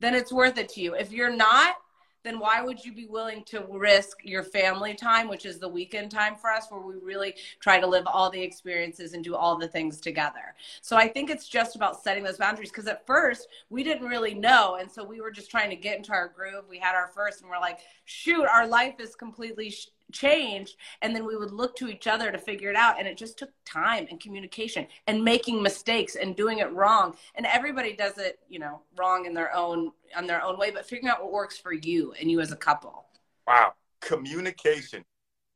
then 0.00 0.14
it's 0.14 0.32
worth 0.32 0.58
it 0.58 0.68
to 0.70 0.80
you. 0.80 0.94
If 0.94 1.10
you're 1.10 1.34
not, 1.34 1.74
then 2.22 2.38
why 2.38 2.62
would 2.62 2.84
you 2.84 2.92
be 2.92 3.06
willing 3.06 3.44
to 3.44 3.64
risk 3.70 4.18
your 4.24 4.42
family 4.42 4.94
time, 4.94 5.28
which 5.28 5.46
is 5.46 5.58
the 5.58 5.68
weekend 5.68 6.10
time 6.10 6.36
for 6.36 6.50
us, 6.50 6.66
where 6.68 6.80
we 6.80 6.94
really 7.02 7.34
try 7.60 7.78
to 7.80 7.86
live 7.86 8.04
all 8.06 8.30
the 8.30 8.40
experiences 8.40 9.12
and 9.12 9.22
do 9.22 9.34
all 9.34 9.56
the 9.56 9.68
things 9.68 10.00
together? 10.00 10.54
So 10.80 10.96
I 10.96 11.08
think 11.08 11.30
it's 11.30 11.48
just 11.48 11.76
about 11.76 12.02
setting 12.02 12.24
those 12.24 12.38
boundaries 12.38 12.70
because 12.70 12.86
at 12.86 13.06
first 13.06 13.48
we 13.70 13.82
didn't 13.84 14.06
really 14.06 14.34
know. 14.34 14.76
And 14.80 14.90
so 14.90 15.04
we 15.04 15.20
were 15.20 15.30
just 15.30 15.50
trying 15.50 15.70
to 15.70 15.76
get 15.76 15.96
into 15.96 16.12
our 16.12 16.28
groove. 16.28 16.64
We 16.68 16.78
had 16.78 16.94
our 16.94 17.08
first, 17.14 17.40
and 17.40 17.50
we're 17.50 17.60
like, 17.60 17.80
shoot, 18.04 18.44
our 18.46 18.66
life 18.66 19.00
is 19.00 19.14
completely. 19.14 19.72
Changed 20.12 20.76
and 21.02 21.14
then 21.14 21.26
we 21.26 21.36
would 21.36 21.50
look 21.50 21.76
to 21.76 21.88
each 21.88 22.06
other 22.06 22.32
to 22.32 22.38
figure 22.38 22.70
it 22.70 22.76
out 22.76 22.98
and 22.98 23.06
it 23.06 23.16
just 23.16 23.38
took 23.38 23.50
time 23.64 24.06
and 24.10 24.18
communication 24.18 24.86
and 25.06 25.22
making 25.22 25.62
mistakes 25.62 26.16
and 26.16 26.34
doing 26.34 26.58
it 26.58 26.72
wrong. 26.72 27.14
And 27.34 27.44
everybody 27.46 27.94
does 27.94 28.18
it 28.18 28.38
you 28.48 28.58
know 28.58 28.80
wrong 28.96 29.26
in 29.26 29.34
their 29.34 29.54
own 29.54 29.92
on 30.16 30.26
their 30.26 30.42
own 30.42 30.58
way 30.58 30.70
but 30.70 30.86
figuring 30.86 31.10
out 31.10 31.22
what 31.22 31.32
works 31.32 31.58
for 31.58 31.72
you 31.72 32.14
and 32.20 32.30
you 32.30 32.40
as 32.40 32.52
a 32.52 32.56
couple. 32.56 33.04
Wow. 33.46 33.74
Communication. 34.00 35.04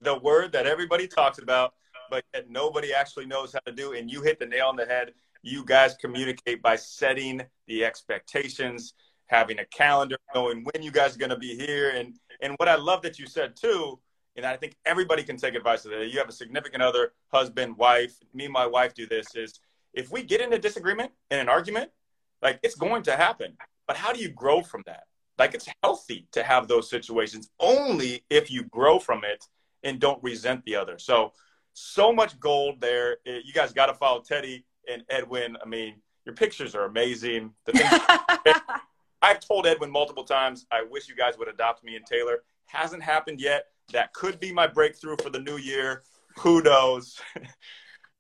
The 0.00 0.18
word 0.18 0.52
that 0.52 0.66
everybody 0.66 1.06
talks 1.06 1.38
about 1.38 1.74
but 2.10 2.24
yet 2.34 2.50
nobody 2.50 2.92
actually 2.92 3.26
knows 3.26 3.52
how 3.52 3.60
to 3.60 3.72
do 3.72 3.92
and 3.94 4.10
you 4.10 4.22
hit 4.22 4.38
the 4.38 4.46
nail 4.46 4.66
on 4.66 4.76
the 4.76 4.86
head. 4.86 5.12
You 5.42 5.64
guys 5.64 5.94
communicate 5.94 6.62
by 6.62 6.76
setting 6.76 7.42
the 7.66 7.84
expectations 7.84 8.94
having 9.32 9.58
a 9.60 9.64
calendar 9.64 10.16
knowing 10.34 10.62
when 10.62 10.82
you 10.82 10.90
guys 10.90 11.16
are 11.16 11.18
going 11.18 11.30
to 11.30 11.38
be 11.38 11.56
here 11.56 11.90
and 11.90 12.18
and 12.42 12.54
what 12.58 12.68
i 12.68 12.74
love 12.74 13.00
that 13.02 13.18
you 13.18 13.26
said 13.26 13.56
too 13.56 13.98
and 14.36 14.46
I 14.46 14.56
think 14.56 14.76
everybody 14.84 15.22
can 15.22 15.36
take 15.36 15.54
advice 15.54 15.84
of 15.84 15.90
that. 15.90 16.08
You 16.08 16.18
have 16.18 16.28
a 16.28 16.32
significant 16.32 16.82
other, 16.82 17.12
husband, 17.28 17.76
wife. 17.76 18.16
Me 18.32 18.44
and 18.44 18.52
my 18.52 18.66
wife 18.66 18.94
do 18.94 19.06
this. 19.06 19.34
Is 19.34 19.60
if 19.92 20.10
we 20.10 20.22
get 20.22 20.40
in 20.40 20.52
a 20.52 20.58
disagreement 20.58 21.12
in 21.30 21.38
an 21.38 21.48
argument, 21.48 21.90
like 22.40 22.58
it's 22.62 22.74
going 22.74 23.02
to 23.04 23.16
happen. 23.16 23.56
But 23.86 23.96
how 23.96 24.12
do 24.12 24.20
you 24.20 24.28
grow 24.28 24.62
from 24.62 24.82
that? 24.86 25.04
Like 25.38 25.54
it's 25.54 25.68
healthy 25.82 26.26
to 26.32 26.42
have 26.42 26.68
those 26.68 26.88
situations 26.88 27.50
only 27.60 28.24
if 28.30 28.50
you 28.50 28.64
grow 28.64 28.98
from 28.98 29.22
it 29.24 29.44
and 29.82 30.00
don't 30.00 30.22
resent 30.22 30.64
the 30.64 30.76
other. 30.76 30.98
So, 30.98 31.32
so 31.72 32.12
much 32.12 32.38
gold 32.38 32.80
there. 32.80 33.18
Eh, 33.26 33.40
you 33.44 33.52
guys 33.52 33.72
got 33.72 33.86
to 33.86 33.94
follow 33.94 34.20
Teddi 34.20 34.64
and 34.88 35.02
Edwin. 35.10 35.56
I 35.62 35.68
mean, 35.68 35.96
your 36.24 36.34
pictures 36.34 36.74
are 36.74 36.84
amazing. 36.84 37.52
I've 39.22 39.40
told 39.40 39.66
Edwin 39.66 39.90
multiple 39.90 40.24
times, 40.24 40.66
I 40.70 40.82
wish 40.88 41.08
you 41.08 41.16
guys 41.16 41.38
would 41.38 41.48
adopt 41.48 41.84
me 41.84 41.96
and 41.96 42.04
Taylor. 42.04 42.42
Hasn't 42.66 43.02
happened 43.02 43.40
yet 43.40 43.66
that 43.92 44.12
could 44.12 44.40
be 44.40 44.52
my 44.52 44.66
breakthrough 44.66 45.16
for 45.22 45.30
the 45.30 45.40
new 45.40 45.56
year. 45.56 46.02
Who 46.38 46.62
knows? 46.62 47.20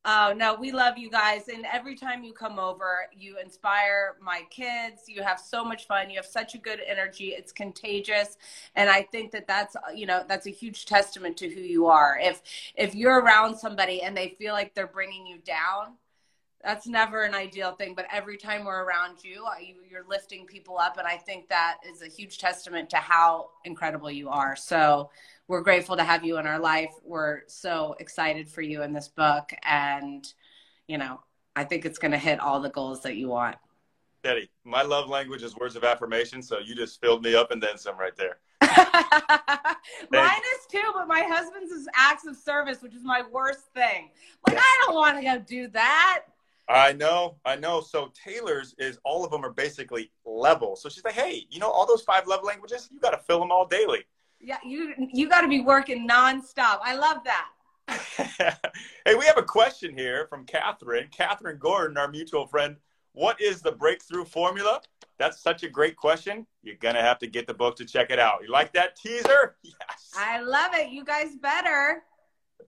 Oh, 0.04 0.34
no, 0.36 0.56
we 0.56 0.72
love 0.72 0.98
you 0.98 1.08
guys. 1.08 1.46
And 1.46 1.64
every 1.72 1.94
time 1.94 2.24
you 2.24 2.32
come 2.32 2.58
over, 2.58 3.06
you 3.16 3.38
inspire 3.38 4.16
my 4.20 4.42
kids. 4.50 5.02
You 5.06 5.22
have 5.22 5.38
so 5.38 5.64
much 5.64 5.86
fun. 5.86 6.10
You 6.10 6.16
have 6.16 6.26
such 6.26 6.56
a 6.56 6.58
good 6.58 6.80
energy. 6.84 7.28
It's 7.28 7.52
contagious. 7.52 8.36
And 8.74 8.90
I 8.90 9.02
think 9.12 9.30
that 9.30 9.46
that's, 9.46 9.76
you 9.94 10.06
know, 10.06 10.24
that's 10.26 10.48
a 10.48 10.50
huge 10.50 10.86
testament 10.86 11.36
to 11.36 11.48
who 11.48 11.60
you 11.60 11.86
are. 11.86 12.18
If, 12.20 12.42
if 12.74 12.96
you're 12.96 13.20
around 13.20 13.56
somebody 13.56 14.02
and 14.02 14.16
they 14.16 14.30
feel 14.30 14.54
like 14.54 14.74
they're 14.74 14.88
bringing 14.88 15.24
you 15.24 15.38
down, 15.38 15.94
that's 16.62 16.86
never 16.86 17.22
an 17.22 17.34
ideal 17.34 17.72
thing 17.72 17.94
but 17.94 18.06
every 18.12 18.36
time 18.36 18.64
we're 18.64 18.84
around 18.84 19.18
you, 19.22 19.44
you 19.60 19.96
are 19.96 20.04
lifting 20.08 20.46
people 20.46 20.78
up 20.78 20.96
and 20.98 21.06
i 21.06 21.16
think 21.16 21.48
that 21.48 21.78
is 21.90 22.02
a 22.02 22.06
huge 22.06 22.38
testament 22.38 22.88
to 22.90 22.96
how 22.96 23.50
incredible 23.64 24.10
you 24.10 24.28
are. 24.28 24.56
So 24.56 25.10
we're 25.48 25.60
grateful 25.60 25.96
to 25.96 26.04
have 26.04 26.24
you 26.24 26.38
in 26.38 26.46
our 26.46 26.58
life. 26.58 26.92
We're 27.04 27.40
so 27.46 27.96
excited 27.98 28.48
for 28.48 28.62
you 28.62 28.82
in 28.82 28.92
this 28.92 29.08
book 29.08 29.52
and 29.64 30.26
you 30.86 30.98
know 30.98 31.20
i 31.54 31.64
think 31.64 31.84
it's 31.84 31.98
going 31.98 32.12
to 32.12 32.18
hit 32.18 32.40
all 32.40 32.60
the 32.60 32.70
goals 32.70 33.02
that 33.02 33.16
you 33.16 33.28
want. 33.28 33.56
Teddi, 34.24 34.48
my 34.64 34.82
love 34.82 35.08
language 35.08 35.42
is 35.42 35.56
words 35.56 35.76
of 35.76 35.84
affirmation 35.84 36.42
so 36.42 36.58
you 36.58 36.74
just 36.74 37.00
filled 37.00 37.22
me 37.22 37.34
up 37.34 37.50
and 37.50 37.62
then 37.62 37.76
some 37.76 37.98
right 37.98 38.16
there. 38.16 38.38
Mine 40.10 40.40
is 40.54 40.66
too, 40.70 40.90
but 40.94 41.08
my 41.08 41.22
husband's 41.22 41.72
is 41.72 41.88
acts 41.94 42.26
of 42.26 42.36
service, 42.36 42.80
which 42.80 42.94
is 42.94 43.02
my 43.02 43.22
worst 43.32 43.64
thing. 43.74 44.10
Like, 44.46 44.56
I 44.58 44.82
don't 44.84 44.94
want 44.94 45.18
to 45.18 45.24
go 45.24 45.38
do 45.38 45.68
that. 45.68 46.22
I 46.68 46.92
know, 46.92 47.36
I 47.44 47.56
know. 47.56 47.80
So 47.80 48.12
Taylor's 48.14 48.74
is 48.78 48.98
all 49.04 49.24
of 49.24 49.30
them 49.30 49.44
are 49.44 49.52
basically 49.52 50.10
level. 50.24 50.76
So 50.76 50.88
she's 50.88 51.04
like, 51.04 51.14
hey, 51.14 51.46
you 51.50 51.58
know, 51.58 51.70
all 51.70 51.86
those 51.86 52.02
five 52.02 52.26
love 52.26 52.44
languages, 52.44 52.88
you 52.92 53.00
got 53.00 53.10
to 53.10 53.18
fill 53.18 53.40
them 53.40 53.50
all 53.50 53.66
daily. 53.66 54.04
Yeah, 54.40 54.58
you 54.64 54.94
you 55.12 55.28
got 55.28 55.42
to 55.42 55.48
be 55.48 55.60
working 55.60 56.08
nonstop. 56.08 56.80
I 56.82 56.96
love 56.96 57.18
that. 57.24 57.48
hey, 59.06 59.14
we 59.14 59.24
have 59.24 59.38
a 59.38 59.42
question 59.42 59.96
here 59.96 60.26
from 60.28 60.44
Catherine. 60.44 61.08
Catherine 61.10 61.58
Gordon, 61.58 61.96
our 61.96 62.08
mutual 62.08 62.46
friend. 62.46 62.76
What 63.12 63.40
is 63.40 63.60
the 63.60 63.72
breakthrough 63.72 64.24
formula? 64.24 64.80
That's 65.18 65.40
such 65.40 65.62
a 65.62 65.68
great 65.68 65.96
question. 65.96 66.46
You're 66.62 66.76
going 66.76 66.94
to 66.94 67.02
have 67.02 67.18
to 67.18 67.26
get 67.26 67.46
the 67.46 67.54
book 67.54 67.76
to 67.76 67.84
check 67.84 68.10
it 68.10 68.18
out. 68.18 68.40
You 68.42 68.50
like 68.50 68.72
that 68.72 68.96
teaser? 68.96 69.56
Yes. 69.64 70.12
I 70.16 70.40
love 70.40 70.72
it. 70.74 70.90
You 70.90 71.04
guys 71.04 71.36
better. 71.36 72.02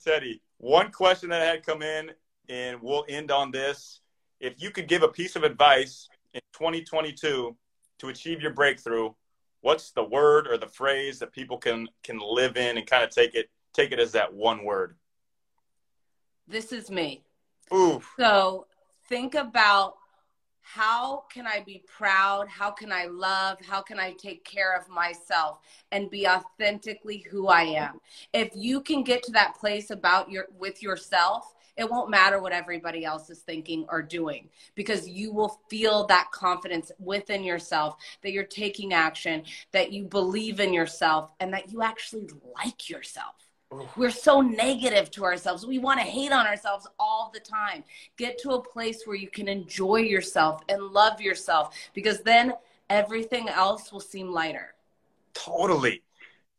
Teddi, 0.05 0.41
one 0.59 0.91
question 0.91 1.31
that 1.31 1.43
had 1.43 1.65
come 1.65 1.83
in 1.83 2.11
and 2.49 2.81
we'll 2.81 3.05
end 3.09 3.31
on 3.31 3.51
this. 3.51 4.01
If 4.41 4.61
you 4.63 4.71
could 4.71 4.89
give 4.89 5.03
a 5.03 5.09
piece 5.09 5.37
of 5.37 5.43
advice 5.43 6.09
in 6.35 6.41
2022 6.53 7.57
to 7.99 8.09
achieve 8.09 8.41
your 8.41 8.53
breakthrough, 8.53 9.11
what's 9.61 9.91
the 9.93 10.05
word 10.05 10.47
or 10.47 10.59
the 10.59 10.67
phrase 10.67 11.19
that 11.19 11.33
people 11.33 11.59
can 11.59 11.89
can 12.03 12.19
live 12.19 12.57
in 12.57 12.77
and 12.77 12.87
kind 12.87 13.03
of 13.03 13.11
take 13.11 13.35
it 13.35 13.49
take 13.73 13.93
it 13.93 13.99
as 13.99 14.13
that 14.13 14.33
one 14.33 14.65
word? 14.65 14.97
This 16.47 16.73
is 16.73 16.91
me. 16.91 17.23
Oof. 17.73 18.13
So 18.19 18.67
think 19.09 19.35
about 19.35 19.97
how 20.61 21.25
can 21.33 21.47
I 21.47 21.61
be 21.61 21.83
proud? 21.87 22.49
How 22.49 22.71
can 22.71 22.91
I 22.91 23.05
love? 23.07 23.59
How 23.61 23.83
can 23.83 24.01
I 24.01 24.13
take 24.13 24.45
care 24.45 24.75
of 24.75 24.89
myself 24.89 25.61
and 25.93 26.11
be 26.11 26.27
authentically 26.27 27.25
who 27.31 27.49
I 27.49 27.63
am? 27.63 28.01
If 28.33 28.51
you 28.55 28.81
can 28.81 29.03
get 29.03 29.23
to 29.25 29.33
that 29.33 29.55
place 29.57 29.91
about 29.91 30.31
your 30.31 30.47
with 30.59 30.83
yourself 30.83 31.55
it 31.76 31.90
won't 31.90 32.11
matter 32.11 32.40
what 32.40 32.52
everybody 32.52 33.04
else 33.04 33.31
is 33.31 33.40
thinking 33.40 33.87
or 33.88 34.02
doing 34.02 34.49
because 34.75 35.09
you 35.09 35.33
will 35.33 35.61
feel 35.69 36.07
that 36.07 36.31
confidence 36.31 36.93
within 36.99 37.43
yourself 37.43 37.97
that 38.23 38.33
you're 38.33 38.45
taking 38.45 38.93
action, 38.93 39.43
that 39.73 39.93
you 39.93 40.04
believe 40.04 40.61
in 40.61 40.73
yourself, 40.73 41.31
and 41.40 41.52
that 41.52 41.73
you 41.73 41.83
actually 41.83 42.28
like 42.57 42.88
yourself. 42.88 43.35
We're 43.97 44.11
so 44.11 44.40
negative 44.40 45.11
to 45.12 45.25
ourselves. 45.25 45.66
We 45.66 45.78
want 45.78 45.99
to 45.99 46.07
hate 46.07 46.31
on 46.31 46.47
ourselves 46.47 46.87
all 46.99 47.33
the 47.35 47.40
time. 47.40 47.83
Get 48.16 48.38
to 48.43 48.50
a 48.50 48.62
place 48.62 49.02
where 49.04 49.16
you 49.16 49.28
can 49.28 49.49
enjoy 49.49 49.97
yourself 49.97 50.62
and 50.69 50.81
love 50.81 51.21
yourself 51.21 51.76
because 51.93 52.21
then 52.21 52.52
everything 52.88 53.49
else 53.49 53.93
will 53.93 54.00
seem 54.00 54.31
lighter. 54.31 54.75
Totally. 55.33 56.02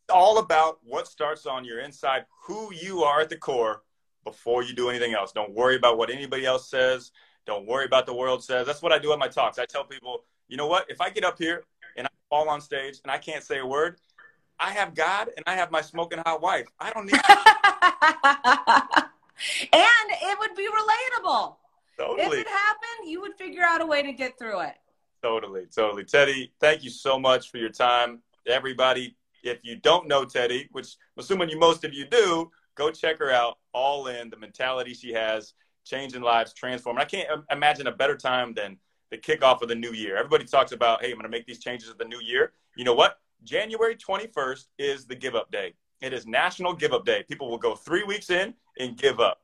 It's 0.03 0.13
all 0.13 0.39
about 0.39 0.79
what 0.83 1.07
starts 1.07 1.45
on 1.45 1.63
your 1.63 1.79
inside, 1.79 2.25
who 2.43 2.73
you 2.73 3.03
are 3.03 3.21
at 3.21 3.29
the 3.29 3.37
core 3.37 3.83
before 4.25 4.63
you 4.63 4.73
do 4.73 4.89
anything 4.89 5.13
else. 5.13 5.31
Don't 5.31 5.53
worry 5.53 5.77
about 5.77 5.97
what 5.97 6.09
anybody 6.09 6.45
else 6.45 6.67
says. 6.69 7.11
Don't 7.45 7.65
worry 7.65 7.85
about 7.85 8.05
the 8.05 8.13
world 8.13 8.43
says. 8.43 8.67
That's 8.67 8.81
what 8.81 8.91
I 8.91 8.99
do 8.99 9.13
at 9.13 9.19
my 9.19 9.29
talks. 9.29 9.57
I 9.57 9.65
tell 9.65 9.85
people, 9.85 10.23
you 10.49 10.57
know 10.57 10.67
what? 10.67 10.85
If 10.89 10.99
I 10.99 11.09
get 11.09 11.23
up 11.23 11.37
here 11.37 11.63
and 11.95 12.05
I 12.07 12.09
fall 12.29 12.49
on 12.49 12.59
stage 12.59 12.99
and 13.03 13.11
I 13.11 13.17
can't 13.19 13.43
say 13.43 13.59
a 13.59 13.65
word, 13.65 13.97
I 14.59 14.71
have 14.71 14.95
God 14.95 15.29
and 15.37 15.43
I 15.47 15.55
have 15.55 15.71
my 15.71 15.81
smoking 15.81 16.19
hot 16.25 16.41
wife. 16.41 16.67
I 16.79 16.91
don't 16.91 17.05
need. 17.05 17.13
and 19.73 20.09
it 20.11 20.39
would 20.39 20.55
be 20.55 20.67
relatable. 20.67 21.55
Totally. 21.97 22.39
If 22.39 22.47
it 22.47 22.47
happened, 22.49 23.09
you 23.09 23.21
would 23.21 23.35
figure 23.37 23.63
out 23.63 23.81
a 23.81 23.85
way 23.85 24.01
to 24.01 24.11
get 24.11 24.37
through 24.37 24.61
it. 24.61 24.75
Totally, 25.21 25.65
totally. 25.73 26.03
Teddi, 26.03 26.51
thank 26.59 26.83
you 26.83 26.89
so 26.89 27.17
much 27.19 27.49
for 27.49 27.57
your 27.57 27.69
time. 27.69 28.21
Everybody, 28.47 29.15
if 29.43 29.59
you 29.63 29.77
don't 29.77 30.07
know 30.07 30.25
Teddi, 30.25 30.67
which 30.71 30.97
I'm 31.15 31.21
assuming 31.23 31.49
you 31.49 31.59
most 31.59 31.83
of 31.83 31.93
you 31.93 32.05
do, 32.05 32.51
go 32.75 32.91
check 32.91 33.19
her 33.19 33.31
out. 33.31 33.57
All 33.75 34.07
in 34.07 34.29
the 34.29 34.37
mentality 34.37 34.93
she 34.93 35.11
has, 35.11 35.53
changing 35.83 36.21
lives, 36.21 36.53
transforming. 36.53 37.01
I 37.01 37.05
can't 37.05 37.27
imagine 37.51 37.87
a 37.87 37.91
better 37.91 38.15
time 38.15 38.53
than 38.53 38.77
the 39.11 39.17
kickoff 39.17 39.61
of 39.61 39.67
the 39.67 39.75
new 39.75 39.91
year. 39.91 40.15
Everybody 40.15 40.45
talks 40.45 40.71
about, 40.71 41.01
hey, 41.01 41.11
I'm 41.11 41.15
going 41.15 41.23
to 41.23 41.29
make 41.29 41.45
these 41.45 41.59
changes 41.59 41.89
at 41.89 41.97
the 41.97 42.05
new 42.05 42.21
year. 42.21 42.53
You 42.77 42.85
know 42.85 42.93
what? 42.93 43.19
January 43.43 43.97
21st 43.97 44.65
is 44.79 45.05
the 45.05 45.15
give 45.15 45.35
up 45.35 45.51
day. 45.51 45.73
It 46.01 46.13
is 46.13 46.25
National 46.25 46.73
Give 46.73 46.93
Up 46.93 47.05
Day. 47.05 47.23
People 47.27 47.49
will 47.49 47.57
go 47.57 47.75
three 47.75 48.03
weeks 48.03 48.29
in 48.29 48.53
and 48.79 48.97
give 48.97 49.19
up. 49.19 49.41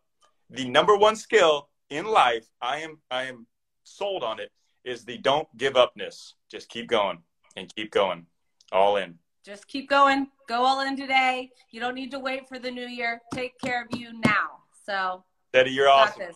The 0.50 0.68
number 0.68 0.96
one 0.96 1.16
skill 1.16 1.70
in 1.90 2.06
life, 2.06 2.48
I 2.62 2.78
am 2.80 3.00
I 3.10 3.24
am 3.24 3.48
sold 3.84 4.24
on 4.24 4.40
it, 4.40 4.52
is 4.84 5.06
the 5.06 5.18
don't 5.18 5.48
give 5.58 5.76
upness. 5.76 6.36
Just 6.50 6.70
keep 6.70 6.88
going 6.88 7.20
and 7.56 7.74
keep 7.76 7.92
going. 7.92 8.26
All 8.72 8.98
in. 8.98 9.18
Just 9.44 9.68
keep 9.68 9.90
going. 9.90 10.28
Go 10.48 10.64
all 10.64 10.82
in 10.82 10.96
today. 10.96 11.50
You 11.72 11.80
don't 11.80 11.96
need 11.96 12.12
to 12.12 12.20
wait 12.20 12.48
for 12.48 12.60
the 12.60 12.70
new 12.70 12.88
year. 12.88 13.22
Take 13.34 13.60
care 13.60 13.84
of 13.84 13.98
you 13.98 14.14
now. 14.24 14.62
So 14.86 15.24
Teddi, 15.54 15.74
you're 15.74 15.90
awesome. 15.90 16.32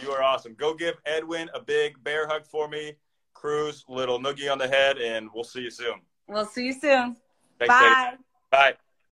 You 0.00 0.10
are 0.10 0.22
awesome. 0.22 0.54
Go 0.54 0.74
give 0.74 0.96
Edwin 1.06 1.48
a 1.54 1.60
big 1.60 2.02
bear 2.04 2.26
hug 2.26 2.46
for 2.46 2.68
me. 2.68 2.94
Cruz, 3.32 3.84
little 3.88 4.18
noogie 4.18 4.50
on 4.50 4.58
the 4.58 4.68
head, 4.68 4.98
and 4.98 5.28
we'll 5.32 5.44
see 5.44 5.60
you 5.60 5.70
soon. 5.70 6.00
We'll 6.26 6.46
see 6.46 6.66
you 6.66 6.72
soon. 6.72 7.16
Thanks, 7.58 7.74
Bye. 7.74 8.12
Teddi. 8.12 8.16
Bye. 8.50 8.74